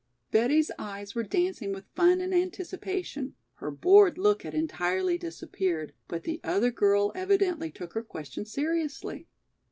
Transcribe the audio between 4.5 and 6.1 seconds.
entirely disappeared,